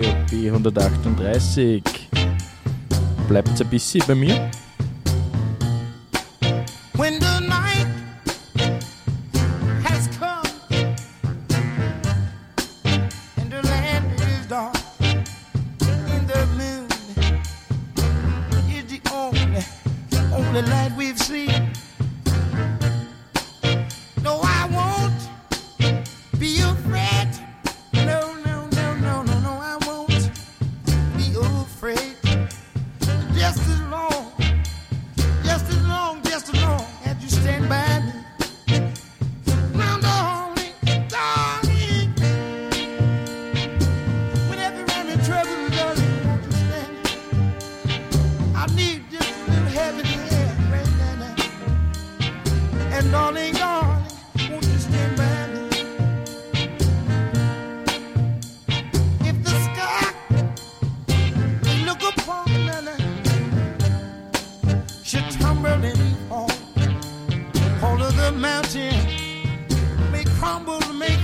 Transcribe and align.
EOP 0.00 0.32
138. 0.32 1.82
Bleibt 3.28 3.60
ein 3.60 3.68
bisschen 3.68 4.02
bei 4.06 4.14
mir. 4.14 4.50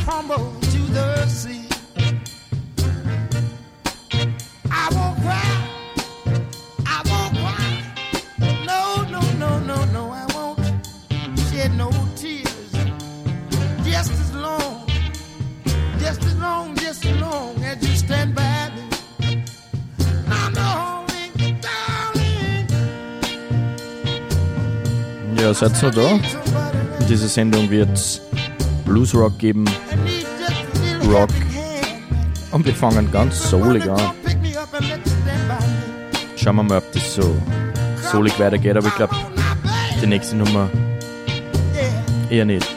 crumble 0.07 0.53
to 0.61 0.81
the 0.95 1.27
sea. 1.27 1.67
I 4.71 4.87
won't 4.95 5.17
cry. 5.25 5.51
I 6.87 6.99
won't 7.11 7.33
cry. 7.43 7.67
No, 8.71 9.03
no, 9.15 9.21
no, 9.43 9.59
no, 9.71 9.79
no. 9.97 10.03
I 10.23 10.25
won't 10.33 10.61
shed 11.51 11.77
no 11.77 11.91
tears. 12.15 12.73
Just 13.83 14.13
as 14.13 14.33
long, 14.33 14.87
just 15.99 16.23
as 16.23 16.37
long, 16.37 16.77
just 16.77 17.05
as 17.05 17.17
long 17.21 17.65
as 17.65 17.77
you 17.83 17.97
stand 17.97 18.37
by 18.37 18.71
me. 18.77 19.45
No, 20.29 20.41
no. 20.55 21.05
Ja, 25.37 25.53
seid 25.53 25.77
so 25.77 25.91
da. 25.91 26.21
Diese 27.09 27.29
Sendung 27.29 27.69
wird 27.71 28.23
Bluesrock 28.85 29.37
geben, 29.39 29.65
Rock. 31.07 31.31
Und 32.53 32.65
wir 32.65 32.75
fangen 32.75 33.11
ganz 33.11 33.51
solig 33.51 33.89
an. 33.89 34.01
Schauen 36.37 36.57
wir 36.57 36.63
mal, 36.63 36.79
ob 36.79 36.93
das 36.93 37.15
so 37.15 37.37
solig 38.13 38.39
weitergeht, 38.39 38.77
aber 38.77 38.89
ich 38.89 38.95
glaube, 38.95 39.17
die 40.03 40.07
nächste 40.07 40.37
Nummer 40.37 40.71
eher 42.31 42.45
nicht. 42.45 42.76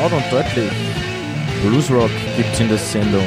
Laut 0.00 0.12
und 0.12 0.32
deutlich. 0.32 0.70
Bluesrock 1.62 2.10
gibt's 2.36 2.60
in 2.60 2.68
der 2.68 2.78
Sendung. 2.78 3.26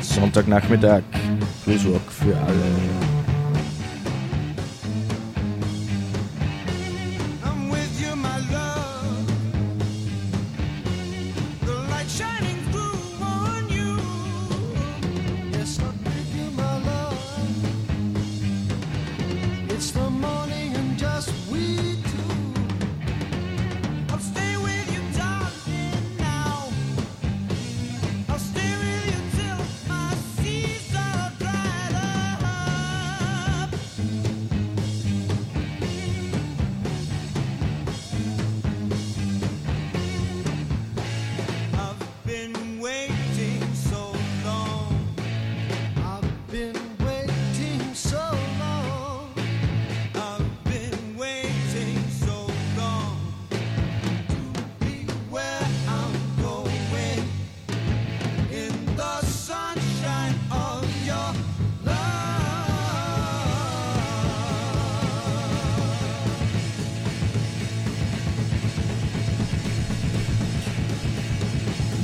Sonntagnachmittag. 0.00 1.02
Bluesrock 1.64 2.12
für 2.12 2.36
alle. 2.36 3.05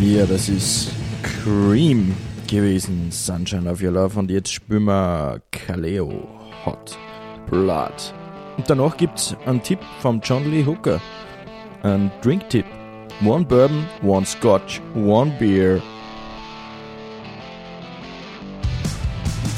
Ja, 0.02 0.26
das 0.26 0.48
ist 0.48 0.90
Cream 1.22 2.12
gewesen. 2.48 3.12
Sunshine 3.12 3.70
of 3.70 3.80
Your 3.80 3.92
Love. 3.92 4.18
Und 4.18 4.32
jetzt 4.32 4.52
spüren 4.52 4.86
wir 4.86 5.40
Kaleo 5.52 6.28
Hot 6.66 6.98
Blood. 7.48 8.12
Und 8.56 8.68
danach 8.68 8.96
gibt's 8.96 9.36
einen 9.46 9.62
Tipp 9.62 9.78
vom 10.00 10.20
John 10.20 10.50
Lee 10.50 10.66
Hooker. 10.66 11.00
Ein 11.84 12.10
Drink-Tipp. 12.20 12.66
One 13.24 13.44
Bourbon, 13.44 13.86
one 14.02 14.26
Scotch, 14.26 14.80
one 14.96 15.30
Beer. 15.38 15.80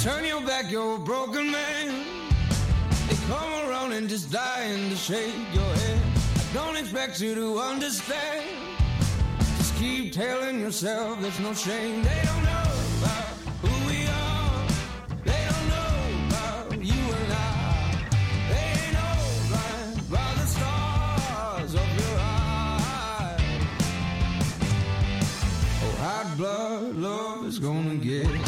Turn 0.03 0.25
your 0.31 0.43
back, 0.43 0.71
you're 0.71 0.97
a 0.97 0.99
broken 0.99 1.51
man. 1.51 2.05
They 3.09 3.17
come 3.27 3.67
around 3.67 3.95
and 3.95 4.11
just 4.11 4.31
dying 4.31 4.91
to 4.91 4.97
shake 4.97 5.33
your 5.55 5.65
head. 5.65 5.99
I 6.37 6.55
don't 6.55 6.77
expect 6.77 7.19
you 7.19 7.35
to 7.35 7.59
understand. 7.61 8.74
Keep 9.85 10.15
telling 10.15 10.61
yourself 10.61 11.21
there's 11.21 11.39
no 11.41 11.53
shame. 11.53 12.03
They 12.03 12.23
don't 12.25 12.43
know 12.43 12.73
about 13.01 13.27
who 13.61 13.73
we 13.87 14.07
are. 14.07 14.67
They 15.23 15.43
don't 15.51 15.69
know 15.75 15.97
about 16.27 16.83
you 16.83 17.01
and 17.19 17.33
I. 17.33 18.09
They 18.49 18.65
ain't 18.81 20.11
by 20.11 20.31
the 20.41 20.47
stars 20.47 21.75
of 21.75 21.89
your 22.01 22.17
eyes. 22.19 23.43
Oh, 25.83 25.95
hot 26.01 26.35
blood 26.39 26.97
love 26.97 27.45
is 27.45 27.59
gonna 27.59 27.97
get. 27.97 28.27
You 28.27 28.43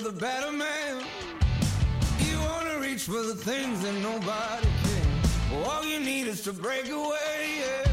you're 0.00 0.12
the 0.12 0.18
better 0.20 0.52
man. 0.52 1.02
You 2.20 2.38
wanna 2.40 2.78
reach 2.78 3.02
for 3.02 3.22
the 3.22 3.34
things 3.34 3.80
that 3.82 3.94
nobody 3.94 4.68
can. 4.82 5.64
All 5.64 5.84
you 5.84 6.00
need 6.00 6.26
is 6.26 6.42
to 6.42 6.52
break 6.52 6.88
away, 6.88 7.58
yeah. 7.60 7.84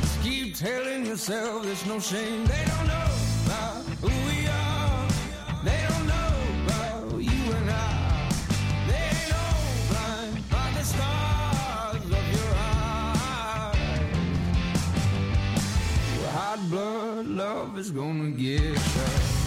Just 0.00 0.22
keep 0.22 0.56
telling 0.56 1.06
yourself 1.06 1.64
there's 1.64 1.86
no 1.86 2.00
shame. 2.00 2.46
They 2.46 2.64
don't 2.66 2.86
know 2.86 3.10
about 3.46 3.84
who 4.02 4.08
we 4.28 4.46
are. 4.46 5.08
They 5.64 5.80
don't 5.88 6.06
know 6.06 6.32
about 6.64 7.20
you 7.20 7.52
and 7.58 7.70
I. 7.70 8.30
They 8.88 9.04
ain't 9.18 9.34
all 9.44 9.64
blind 9.90 10.48
by 10.50 10.70
the 10.76 10.84
stars 10.84 12.04
of 12.04 12.24
your 12.36 12.52
eyes. 12.56 13.76
Hot 16.34 16.60
blood 16.70 17.26
love 17.26 17.78
is 17.78 17.90
gonna 17.90 18.30
get 18.30 18.62
you. 18.62 19.37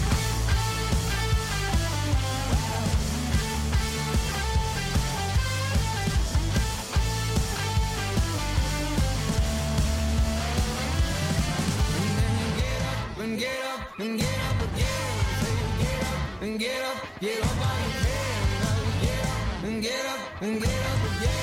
And 13.32 13.40
get 13.40 13.64
up 13.64 13.98
and 13.98 14.18
get 14.18 14.28
up 14.28 14.62
again. 14.62 14.88
Get 15.78 16.02
up 16.02 16.42
and 16.42 16.58
get 16.58 16.82
up, 16.82 17.20
get 17.20 17.42
up 17.42 17.66
on 17.66 17.90
feet. 18.02 18.52
Now 18.60 18.76
get 19.00 19.24
up 19.24 19.64
and 19.64 19.82
get 19.82 20.06
up 20.06 20.42
and 20.42 20.60
get 20.60 20.68
up 20.68 21.22
again. 21.22 21.41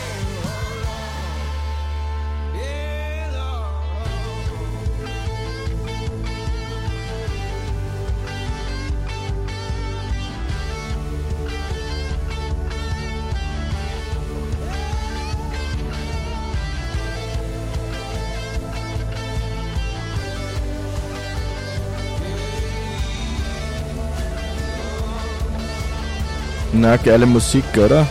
nok 26.80 27.08
alle 27.08 27.26
musikgutter. 27.26 28.06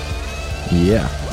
Yeah. 0.72 1.27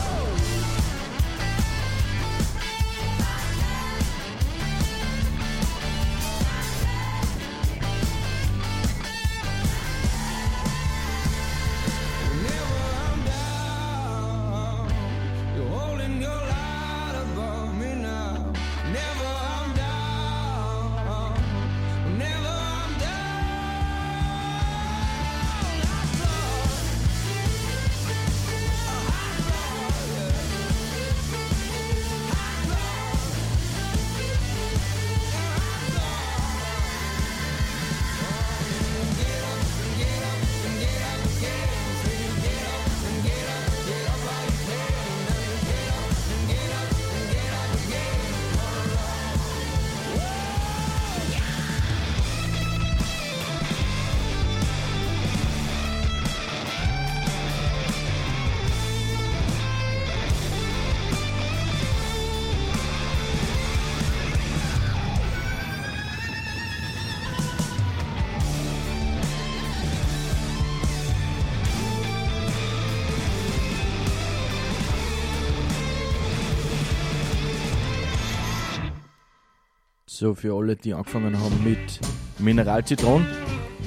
So 80.18 80.34
für 80.34 80.56
alle, 80.56 80.78
die 80.78 80.94
angefangen 80.94 81.38
haben 81.38 81.62
mit 81.62 82.00
Mineralzitron. 82.40 83.28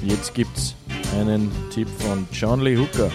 Jetzt 0.03 0.35
gibt's 0.35 0.75
einen 1.17 1.49
Tipp 1.71 1.87
von 1.97 2.27
John 2.31 2.61
Lee 2.61 2.77
Hooker. 2.77 3.09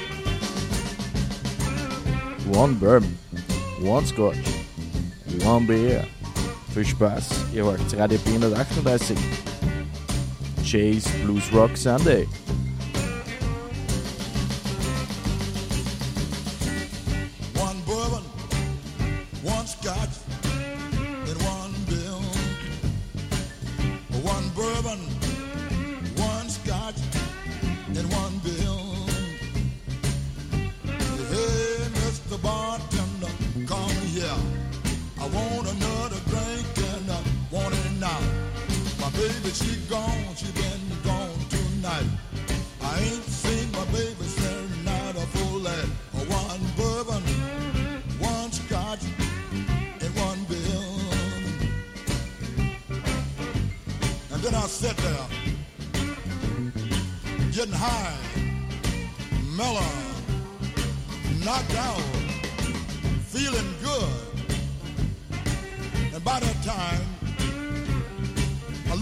One 2.52 2.74
Bourbon, 2.74 3.16
One 3.84 4.04
Scotch, 4.04 4.36
One 5.46 5.64
Beer. 5.64 6.04
Viel 6.74 6.84
Spaß, 6.84 7.28
ihr 7.54 7.64
hört 7.64 7.96
Radio 7.96 8.18
B138. 8.18 9.14
Chase 10.64 11.08
Blues 11.22 11.44
Rock 11.52 11.76
Sunday. 11.76 12.26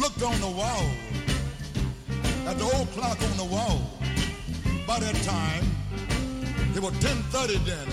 Looked 0.03 0.23
on 0.25 0.41
the 0.41 0.49
wall, 0.49 0.85
at 2.49 2.59
the 2.59 2.65
old 2.75 2.91
clock 2.91 3.17
on 3.23 3.37
the 3.37 3.45
wall. 3.45 3.81
By 4.85 4.99
that 4.99 5.15
time, 5.23 5.65
it 6.75 6.83
was 6.83 6.93
10.30 6.95 7.65
then. 7.65 7.87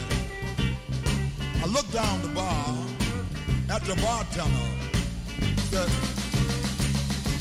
I 1.61 1.67
looked 1.67 1.93
down 1.93 2.23
the 2.23 2.29
bar 2.29 2.75
at 3.69 3.83
the 3.83 3.95
bartender. 4.01 4.69
Said, 5.69 5.87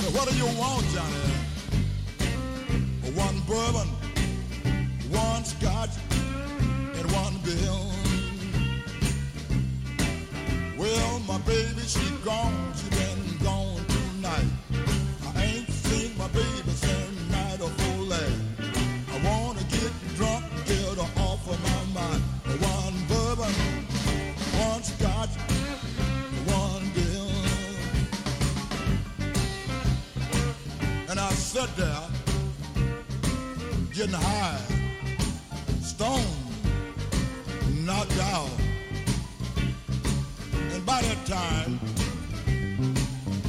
said, 0.01 0.15
what 0.15 0.29
do 0.29 0.37
you 0.37 0.45
want, 0.61 0.85
Johnny? 0.93 1.33
One 3.17 3.41
bourbon, 3.49 3.89
one 5.09 5.45
scotch, 5.47 5.97
and 6.13 7.11
one 7.13 7.39
bill. 7.43 7.91
Well, 10.77 11.21
my 11.21 11.39
baby, 11.39 11.81
she 11.87 12.11
gone, 12.23 12.75
she 12.77 12.91
been 12.91 13.18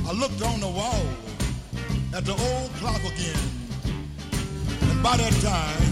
I 0.10 0.12
looked 0.12 0.42
on 0.42 0.60
the 0.60 0.68
wall 0.68 1.29
at 2.14 2.26
the 2.26 2.32
old 2.32 2.72
clock 2.76 3.00
again. 3.02 3.40
And 4.90 5.04
by 5.04 5.18
that 5.18 5.34
time, 5.42 5.90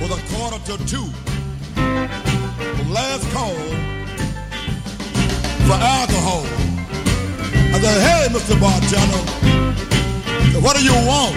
was 0.00 0.10
a 0.10 0.20
quarter 0.34 0.58
to 0.66 0.76
two. 0.86 1.08
The 1.74 2.86
last 2.90 3.24
call 3.32 3.54
for 5.66 5.78
alcohol. 5.78 6.44
I 7.74 7.80
said, 7.80 8.00
hey, 8.06 8.28
Mr. 8.30 8.58
Bartender, 8.60 9.22
what 10.60 10.76
do 10.76 10.84
you 10.84 10.94
want? 11.06 11.34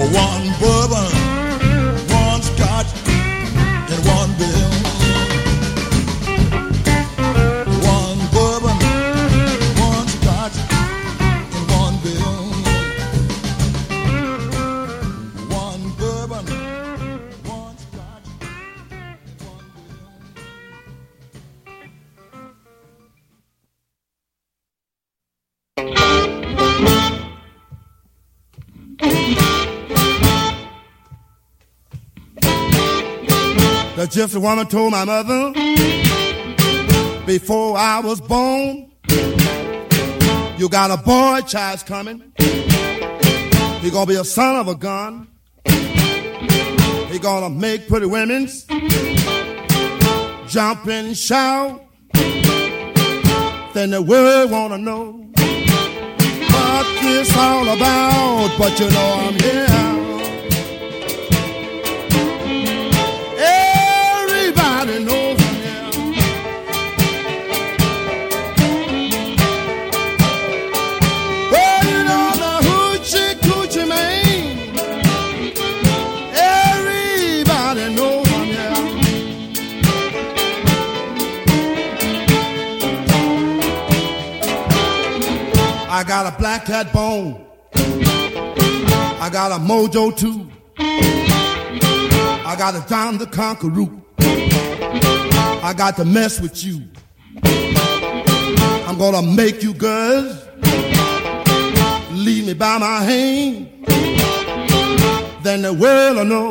One 0.00 0.44
bourbon, 0.60 1.10
one 2.08 2.42
scotch, 2.42 2.86
and 3.06 4.06
one 4.06 4.32
bill. 4.38 4.69
The 34.10 34.22
gypsy 34.22 34.42
woman 34.42 34.66
told 34.66 34.90
my 34.90 35.04
mother 35.04 35.52
before 37.26 37.76
I 37.76 38.00
was 38.00 38.20
born, 38.20 38.90
you 40.58 40.68
got 40.68 40.90
a 40.90 40.96
boy 40.96 41.42
child's 41.46 41.84
coming. 41.84 42.32
He 42.36 43.90
gonna 43.90 44.06
be 44.06 44.16
a 44.16 44.24
son 44.24 44.56
of 44.56 44.66
a 44.66 44.74
gun. 44.74 45.28
He 45.64 47.20
gonna 47.20 47.50
make 47.50 47.86
pretty 47.86 48.06
women's 48.06 48.64
jump 50.48 50.88
and 50.88 51.16
shout. 51.16 51.80
Then 53.74 53.90
the 53.90 54.02
world 54.04 54.50
wanna 54.50 54.78
know 54.78 55.30
what 56.50 56.86
this 57.00 57.36
all 57.36 57.68
about. 57.68 58.58
But 58.58 58.80
you 58.80 58.90
know 58.90 59.14
I'm 59.20 59.34
here. 59.34 59.99
Got 86.10 86.34
a 86.34 86.36
black 86.38 86.64
cat 86.64 86.92
bone. 86.92 87.46
I 87.72 89.30
got 89.32 89.52
a 89.52 89.62
mojo 89.62 90.10
too. 90.16 90.50
I 90.76 92.56
got 92.58 92.74
a 92.74 92.84
John 92.88 93.16
the 93.16 93.26
Conqueror. 93.26 93.86
I 95.62 95.72
got 95.72 95.94
to 95.98 96.04
mess 96.04 96.40
with 96.40 96.64
you. 96.64 96.82
I'm 98.88 98.98
gonna 98.98 99.22
make 99.22 99.62
you 99.62 99.72
girls 99.72 100.36
leave 102.10 102.44
me 102.44 102.54
by 102.54 102.78
my 102.78 103.02
hand. 103.02 103.68
Then 105.44 105.62
the 105.62 105.72
world 105.72 106.16
will 106.16 106.24
know 106.24 106.50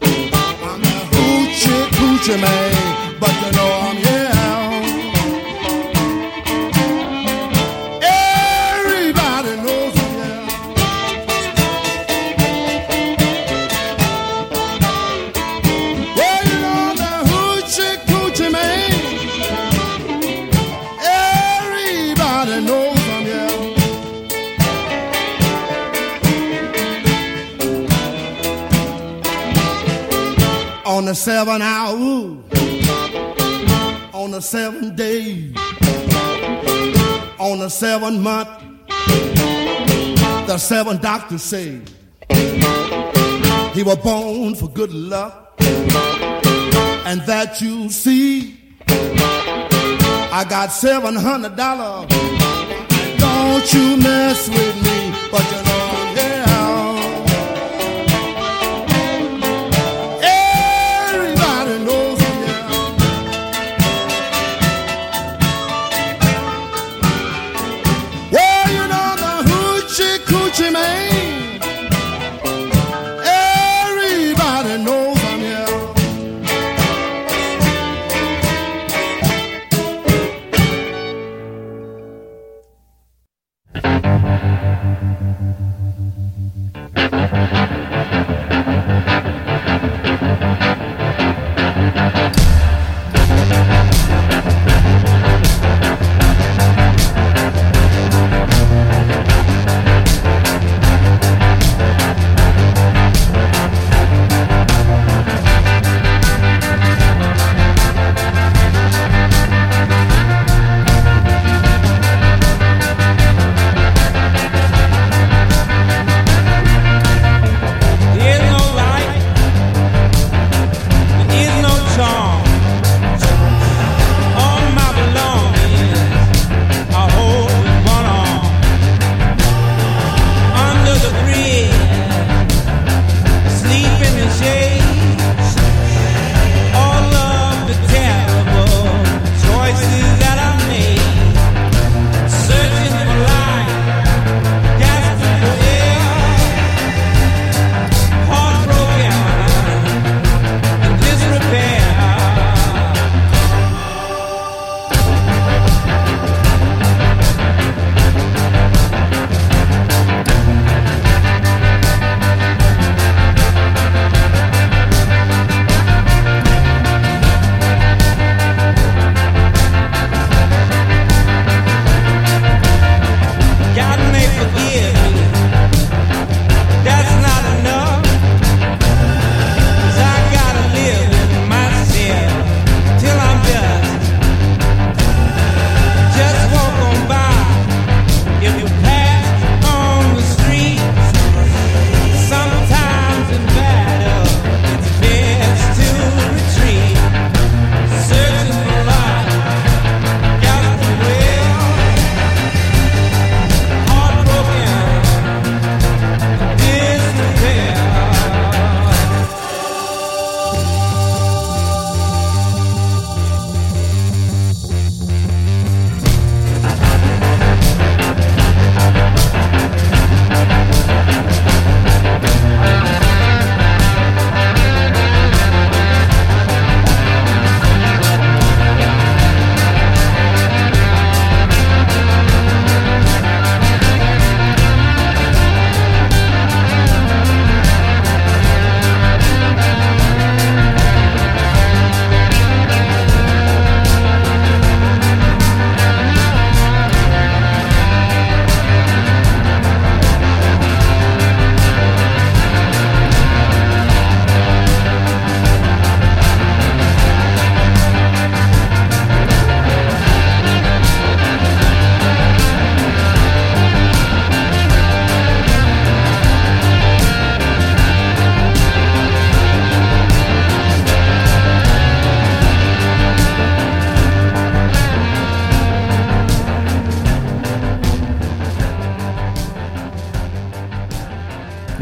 I'm 0.00 0.80
a 0.80 0.98
hoochie 1.10 1.88
coochie 1.96 2.40
man, 2.40 3.18
but 3.18 3.34
you 3.42 3.50
know 3.50 3.80
I'm 3.82 4.01
On 31.02 31.06
the 31.06 31.16
seven 31.16 31.60
hour, 31.60 31.96
on 34.14 34.30
the 34.30 34.40
seven 34.40 34.94
days, 34.94 35.52
on 37.40 37.58
the 37.58 37.68
seventh 37.68 38.20
month, 38.20 38.48
the 40.46 40.56
seven 40.58 40.98
doctors 40.98 41.42
say 41.42 41.80
he 43.74 43.82
was 43.82 43.96
born 43.96 44.54
for 44.54 44.68
good 44.68 44.92
luck, 44.92 45.56
and 45.58 47.20
that 47.22 47.60
you 47.60 47.90
see. 47.90 48.60
I 48.86 50.46
got 50.48 50.68
seven 50.70 51.16
hundred 51.16 51.56
dollars. 51.56 52.06
Don't 53.18 53.74
you 53.74 53.96
mess 53.96 54.48
with 54.48 54.76
me, 54.84 55.12
but 55.32 55.61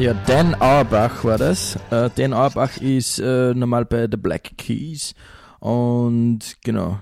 Ja, 0.00 0.14
Dan 0.14 0.54
Auerbach 0.54 1.24
war 1.24 1.36
das. 1.36 1.76
Äh, 1.90 2.08
Dan 2.16 2.32
Auerbach 2.32 2.78
ist 2.78 3.18
äh, 3.18 3.52
normal 3.52 3.84
bei 3.84 4.08
The 4.10 4.16
Black 4.16 4.56
Keys. 4.56 5.14
Und 5.58 6.56
genau, 6.64 6.98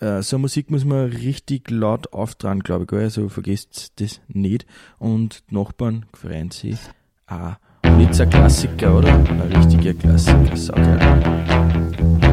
äh, 0.00 0.20
so 0.20 0.36
Musik 0.36 0.70
muss 0.70 0.84
man 0.84 1.06
richtig 1.06 1.70
laut 1.70 2.12
auftragen, 2.12 2.60
glaube 2.60 2.84
ich. 2.84 2.92
Also 2.92 3.30
vergesst 3.30 3.98
das 4.00 4.20
nicht. 4.28 4.66
Und 4.98 5.44
die 5.48 5.54
Nachbarn 5.54 6.04
freuen 6.12 6.50
sich 6.50 6.76
auch. 7.26 7.54
Ein 7.80 8.10
Klassiker, 8.28 8.98
oder? 8.98 9.14
Ein 9.14 9.40
richtiger 9.56 9.94
Klassiker. 9.94 10.54
Saugeil. 10.54 12.31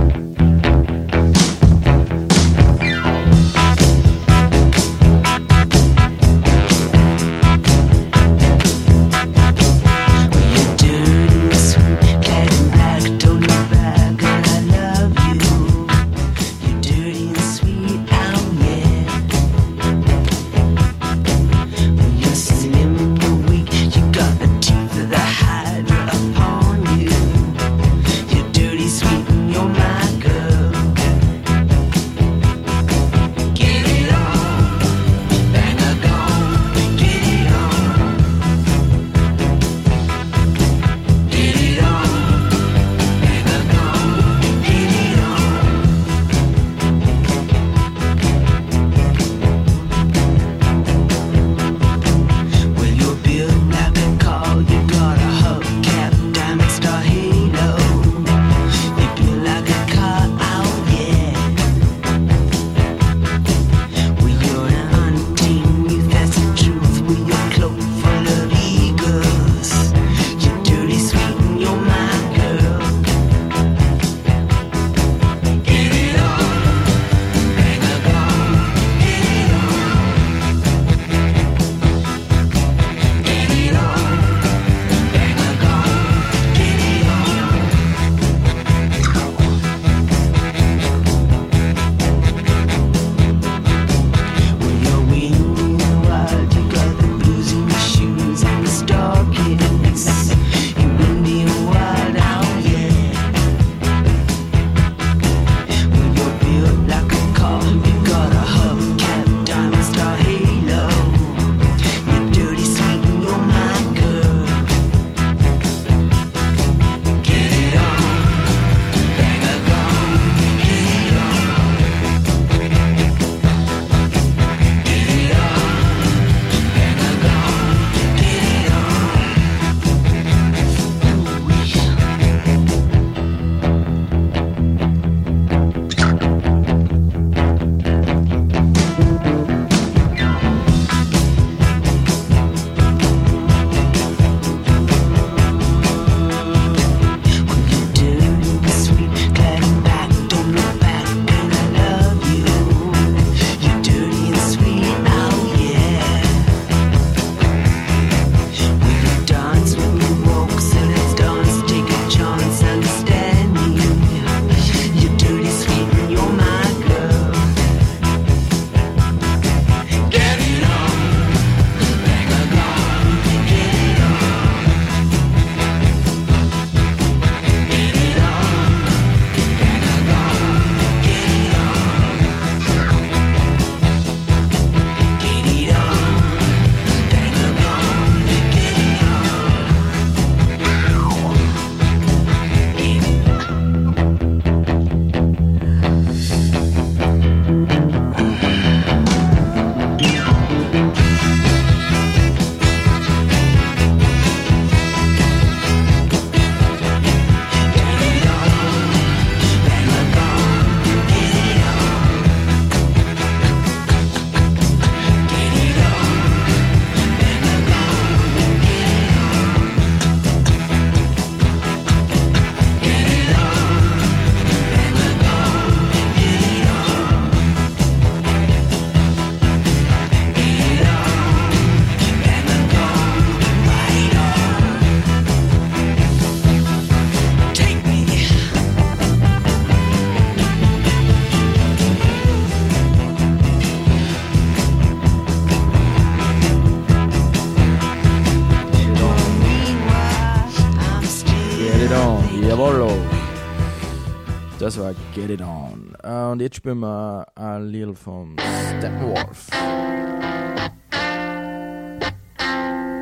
want 256.40 256.52
dit 256.52 256.56
speel 256.56 256.76
me 256.76 257.26
een 257.34 257.64
lied 257.64 257.98
van 257.98 258.38
Steppenwolf. 258.78 259.48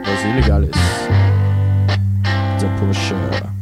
Was 0.03 0.23
illegal 0.23 0.61
ist. 0.61 1.07
Der 2.59 2.69
Pusher. 2.79 3.56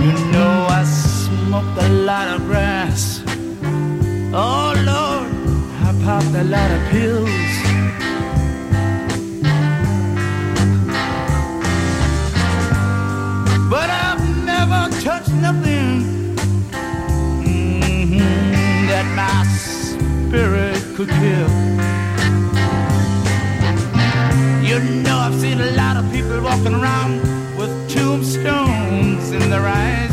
You 0.00 0.12
know 0.32 0.66
I 0.70 0.82
smoked 0.84 1.76
a 1.78 1.88
lot 1.90 2.28
of 2.28 2.46
grass. 2.46 3.22
Oh 4.32 4.72
Lord, 4.90 5.28
I 5.86 5.90
popped 6.04 6.34
a 6.34 6.44
lot 6.44 6.70
of 6.76 6.80
pills. 6.90 7.50
But 13.68 13.88
I've 13.90 14.24
never 14.52 14.82
touched 15.04 15.34
nothing 15.46 16.36
mhm, 17.44 18.88
that 18.90 19.06
my 19.20 19.38
spirit 19.66 20.80
could 20.96 21.10
kill. 21.20 21.50
You 24.68 24.78
know 25.04 25.18
I've 25.18 25.38
seen 25.38 25.60
a 25.60 25.72
lot 25.72 25.96
of 25.96 26.10
people 26.10 26.40
walking 26.40 26.74
around 26.74 27.20
with 27.58 27.72
tombstones 27.92 29.09
in 29.32 29.48
their 29.50 29.64
eyes. 29.66 30.10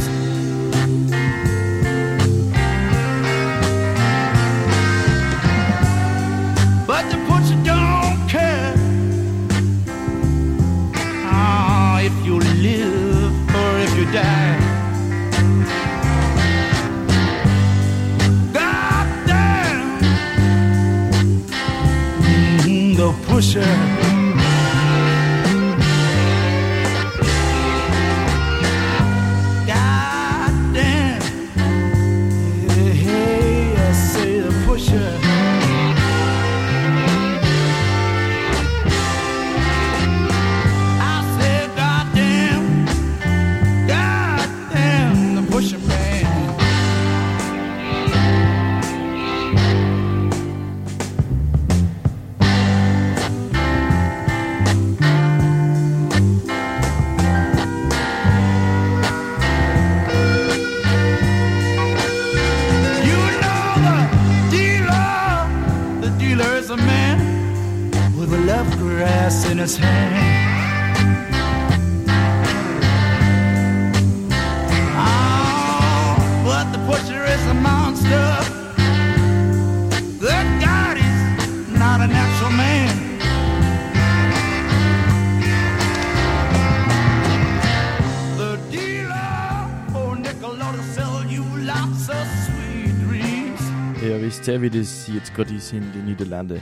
But 6.88 7.04
the 7.12 7.18
butcher 7.28 7.60
don't 7.64 8.18
care 8.30 8.74
Ah, 11.26 12.00
if 12.02 12.16
you 12.26 12.40
live 12.40 13.34
or 13.62 13.72
if 13.86 13.92
you 13.98 14.06
die. 14.12 14.56
God 18.54 19.08
damn, 19.28 20.00
Mhm, 22.22 22.96
the 22.96 23.10
pusher. 23.28 23.97
Ihr, 94.58 94.62
wie 94.64 94.80
das 94.80 95.08
jetzt 95.08 95.36
gerade 95.36 95.54
ist 95.54 95.72
in 95.72 95.92
den 95.94 96.06
Niederlanden? 96.06 96.60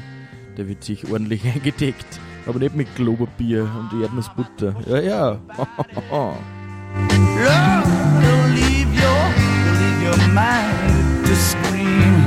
Der 0.57 0.67
wird 0.67 0.83
sich 0.83 1.09
ordentlich 1.09 1.45
eingedeckt. 1.53 2.19
Aber 2.45 2.59
nicht 2.59 2.75
mit 2.75 2.93
Globerbier 2.95 3.63
und 3.63 4.01
Erdnussbutter. 4.01 4.75
Ja, 4.85 4.99
ja. 4.99 5.31
Love 6.11 6.35
leave 8.53 8.91
your, 8.93 9.23
leave 9.79 10.01
your 10.03 10.17
mind 10.33 11.25
to 11.25 11.35
scream. 11.35 12.24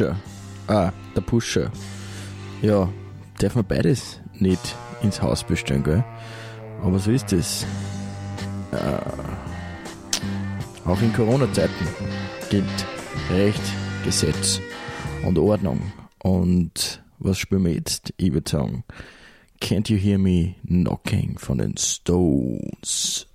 Pfuscher. 0.00 0.16
Ah, 0.66 0.92
der 1.14 1.20
Pusher. 1.20 1.70
Ja, 2.62 2.88
darf 3.38 3.54
man 3.54 3.66
beides 3.66 4.18
nicht 4.38 4.74
ins 5.02 5.20
Haus 5.20 5.44
bestellen, 5.44 5.82
gell? 5.82 6.02
Aber 6.82 6.98
so 6.98 7.10
ist 7.10 7.32
es. 7.34 7.66
Äh, 8.72 9.00
auch 10.88 11.02
in 11.02 11.12
Corona-Zeiten 11.12 11.86
gilt 12.48 12.64
Recht, 13.30 13.60
Gesetz 14.02 14.58
und 15.26 15.38
Ordnung. 15.38 15.92
Und 16.22 17.02
was 17.18 17.36
spielen 17.36 17.66
wir 17.66 17.74
jetzt? 17.74 18.14
Ich 18.16 18.32
würde 18.32 18.50
sagen, 18.50 18.84
Can't 19.60 19.90
You 19.90 19.98
Hear 19.98 20.18
Me 20.18 20.54
Knocking 20.66 21.36
von 21.38 21.58
den 21.58 21.76
Stones. 21.76 23.26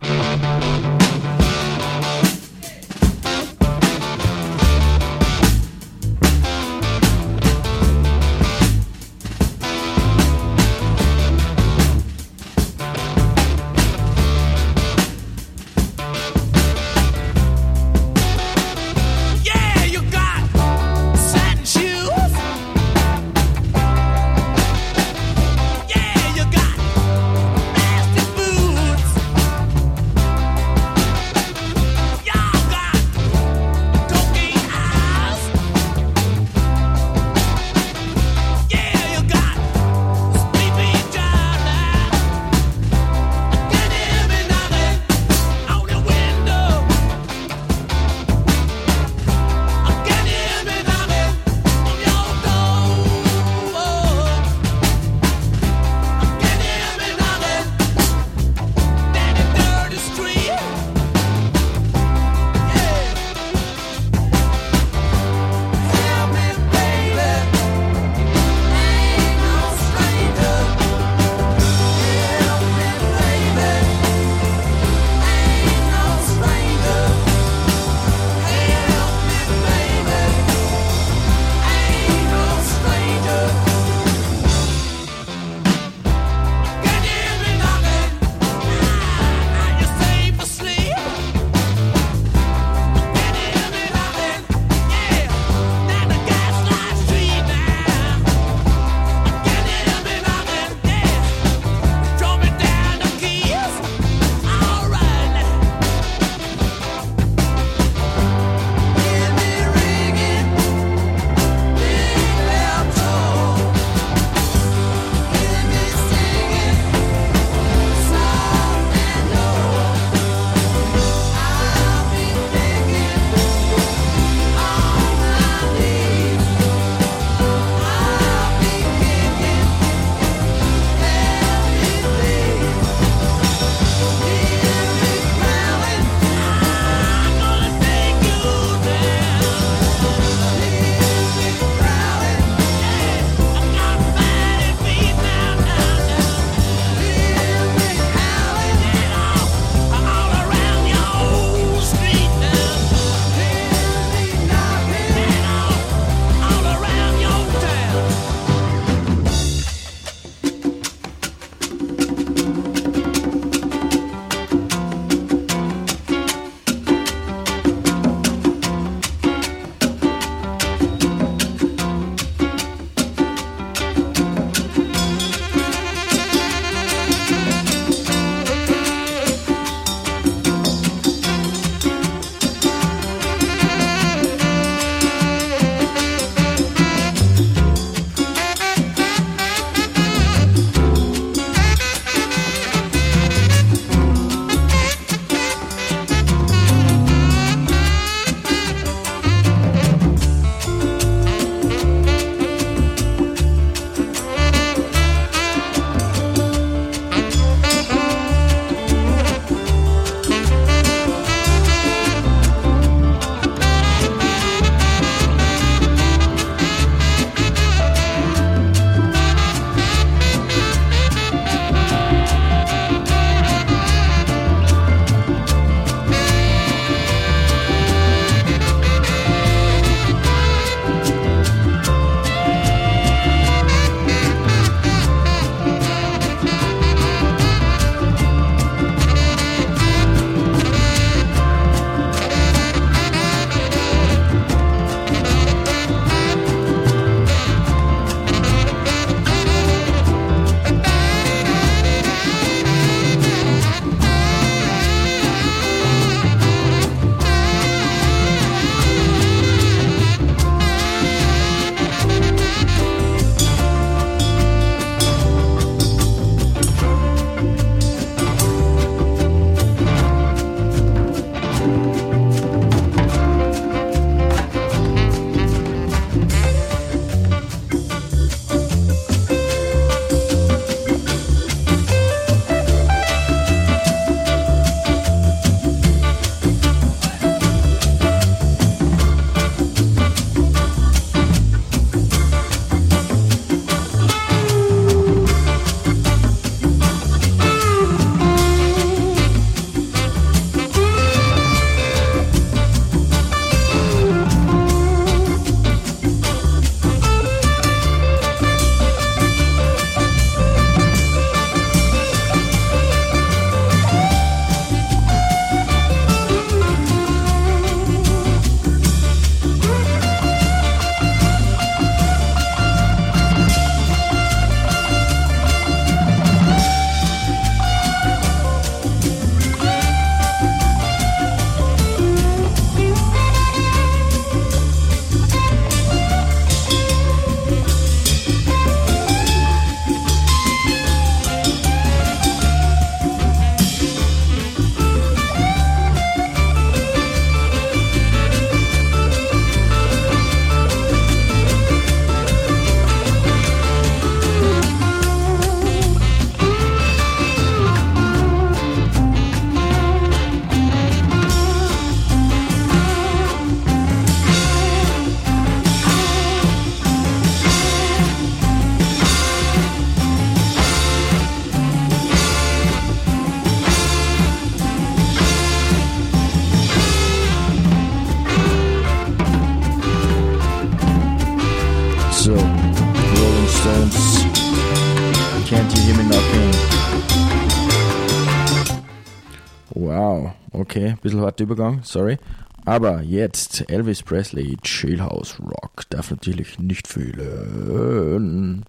bisschen 391.16 391.22
hart 391.22 391.40
Übergang, 391.40 391.82
sorry. 391.84 392.18
Aber 392.66 393.02
jetzt 393.02 393.70
Elvis 393.70 394.02
Presley, 394.02 394.58
Chillhouse 394.64 395.40
Rock, 395.40 395.84
darf 395.90 396.12
natürlich 396.12 396.60
nicht 396.60 396.88
fehlen. 396.88 398.66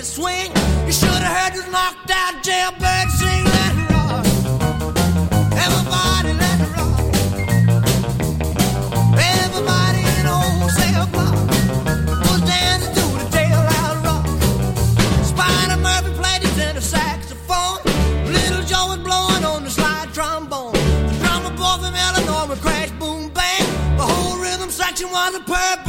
Swing. 0.00 0.50
You 0.86 0.92
should 0.92 1.10
have 1.10 1.36
heard 1.36 1.52
this 1.52 1.70
knocked 1.70 2.10
out 2.10 2.42
jailbird 2.42 3.10
sing 3.10 3.44
that. 3.44 3.77
you 25.00 25.08
want 25.08 25.36
a 25.36 25.40
purple 25.40 25.87